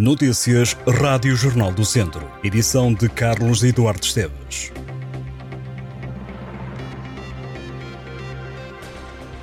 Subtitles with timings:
[0.00, 2.26] Notícias Rádio Jornal do Centro.
[2.42, 4.72] Edição de Carlos Eduardo Esteves.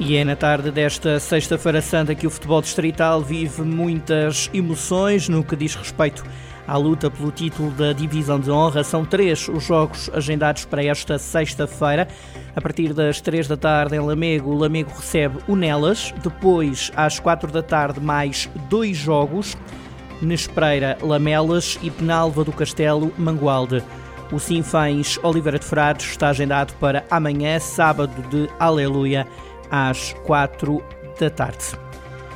[0.00, 5.44] E é na tarde desta Sexta-feira Santa que o futebol distrital vive muitas emoções no
[5.44, 6.24] que diz respeito
[6.66, 8.82] à luta pelo título da Divisão de Honra.
[8.82, 12.08] São três os jogos agendados para esta sexta-feira.
[12.56, 16.14] A partir das três da tarde em Lamego, o Lamego recebe o Nelas.
[16.22, 19.54] Depois, às quatro da tarde, mais dois jogos.
[20.20, 23.82] Nespreira, Lamelas e Penalva do Castelo, Mangualde.
[24.32, 29.26] O Sinfãs Oliveira de Frades está agendado para amanhã, sábado de Aleluia,
[29.70, 30.82] às quatro
[31.20, 31.78] da tarde.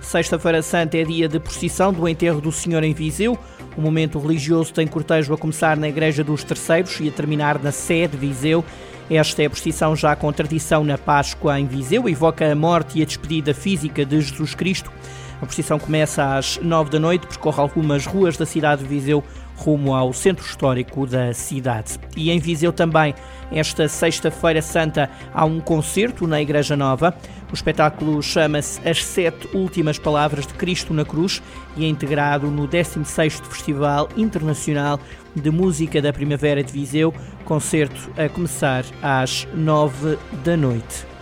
[0.00, 3.38] Sexta-feira Santa é dia de procissão do enterro do Senhor em Viseu.
[3.76, 7.72] O momento religioso tem cortejo a começar na Igreja dos Terceiros e a terminar na
[7.72, 8.64] sede de Viseu.
[9.10, 13.02] Esta é a procissão já com tradição na Páscoa em Viseu, evoca a morte e
[13.02, 14.90] a despedida física de Jesus Cristo.
[15.40, 19.22] A procissão começa às nove da noite, percorre algumas ruas da cidade de Viseu
[19.56, 21.98] rumo ao centro histórico da cidade.
[22.16, 23.14] E em Viseu também,
[23.50, 27.16] esta sexta-feira santa, há um concerto na Igreja Nova.
[27.50, 31.42] O espetáculo chama-se As Sete Últimas Palavras de Cristo na Cruz
[31.76, 35.00] e é integrado no 16º Festival Internacional
[35.34, 41.15] de Música da Primavera de Viseu, concerto a começar às nove da noite.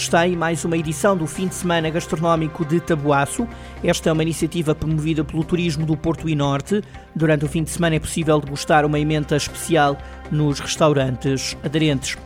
[0.00, 3.46] Está aí mais uma edição do fim de semana gastronómico de Tabuaço.
[3.84, 6.82] Esta é uma iniciativa promovida pelo Turismo do Porto e Norte.
[7.14, 9.98] Durante o fim de semana é possível degustar uma emenda especial
[10.32, 12.16] nos restaurantes aderentes.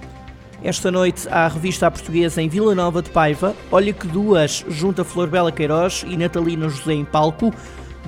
[0.63, 3.57] Esta noite há a revista à portuguesa em Vila Nova de Paiva.
[3.73, 7.53] Olha que duas, junto a Flor Bela Queiroz e Natalina José em palco,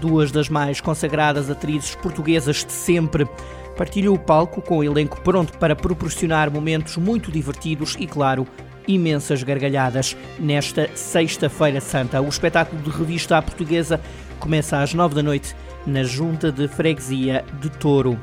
[0.01, 3.29] duas das mais consagradas atrizes portuguesas de sempre.
[3.77, 8.47] Partilham o palco com o elenco pronto para proporcionar momentos muito divertidos e, claro,
[8.87, 12.21] imensas gargalhadas nesta Sexta-feira Santa.
[12.21, 14.01] O espetáculo de revista à portuguesa
[14.39, 15.55] começa às nove da noite
[15.87, 18.19] na Junta de Freguesia de Touro.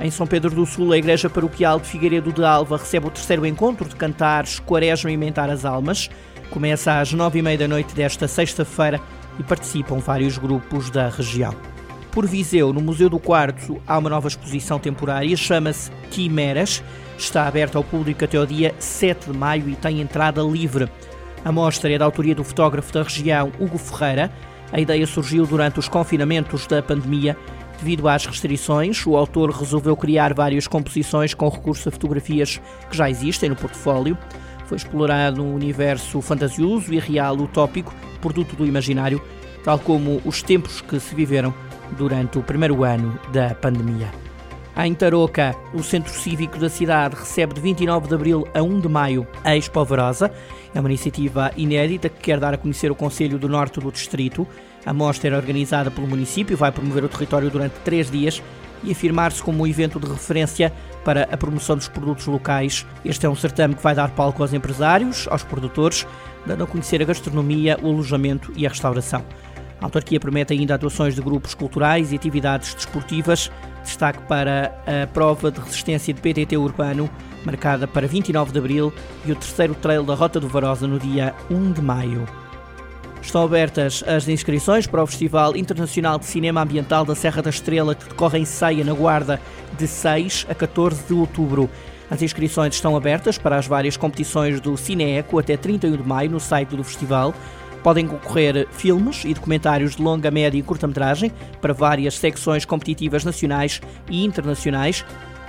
[0.00, 3.46] Em São Pedro do Sul, a Igreja Paroquial de Figueiredo de Alva recebe o terceiro
[3.46, 6.10] encontro de cantares Quaresma e Mentar as Almas.
[6.50, 9.00] Começa às nove e meia da noite desta sexta-feira
[9.38, 11.75] e participam vários grupos da região.
[12.16, 16.82] Por Viseu, no Museu do Quarto, há uma nova exposição temporária, chama-se Quimeras.
[17.18, 20.88] Está aberta ao público até ao dia 7 de maio e tem entrada livre.
[21.44, 24.32] A mostra é da autoria do fotógrafo da região, Hugo Ferreira.
[24.72, 27.36] A ideia surgiu durante os confinamentos da pandemia.
[27.80, 33.10] Devido às restrições, o autor resolveu criar várias composições com recurso a fotografias que já
[33.10, 34.16] existem no portfólio.
[34.64, 39.22] Foi explorado um universo fantasioso e real utópico, produto do imaginário,
[39.62, 41.52] tal como os tempos que se viveram
[41.92, 44.08] durante o primeiro ano da pandemia.
[44.78, 48.88] Em Tarouca, o Centro Cívico da cidade recebe de 29 de abril a 1 de
[48.88, 50.30] maio a Expo Verosa.
[50.74, 54.46] É uma iniciativa inédita que quer dar a conhecer o Conselho do Norte do Distrito.
[54.84, 58.42] A mostra é organizada pelo município, vai promover o território durante três dias
[58.84, 60.70] e afirmar-se como um evento de referência
[61.02, 62.86] para a promoção dos produtos locais.
[63.02, 66.06] Este é um certame que vai dar palco aos empresários, aos produtores,
[66.44, 69.24] dando a conhecer a gastronomia, o alojamento e a restauração.
[69.80, 73.50] A autarquia promete ainda atuações de grupos culturais e atividades desportivas.
[73.84, 77.08] Destaque para a prova de resistência de PTT urbano,
[77.44, 78.92] marcada para 29 de abril,
[79.24, 82.26] e o terceiro trail da Rota do Varosa no dia 1 de maio.
[83.22, 87.94] Estão abertas as inscrições para o Festival Internacional de Cinema Ambiental da Serra da Estrela,
[87.94, 89.40] que decorre em Ceia, na Guarda,
[89.76, 91.68] de 6 a 14 de outubro.
[92.08, 96.38] As inscrições estão abertas para as várias competições do Cineeco até 31 de maio no
[96.38, 97.34] site do festival.
[97.86, 101.30] Podem concorrer filmes e documentários de longa, média e curta-metragem
[101.60, 103.80] para várias secções competitivas nacionais
[104.10, 105.04] e internacionais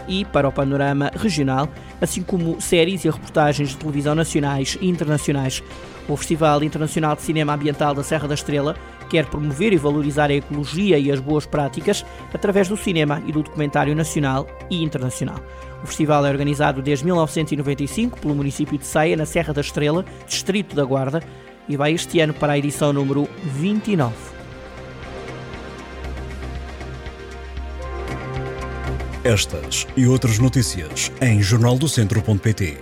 [0.08, 1.68] e para o panorama regional,
[2.00, 5.64] assim como séries e reportagens de televisão nacionais e internacionais.
[6.08, 8.75] O Festival Internacional de Cinema Ambiental da Serra da Estrela
[9.09, 13.42] quer promover e valorizar a ecologia e as boas práticas através do cinema e do
[13.42, 15.40] documentário nacional e internacional.
[15.84, 20.75] O festival é organizado desde 1995 pelo município de Ceia, na Serra da Estrela, distrito
[20.75, 21.24] da Guarda,
[21.68, 24.14] e vai este ano para a edição número 29.
[29.24, 32.78] Estas e outras notícias em jornaldocentro.pt.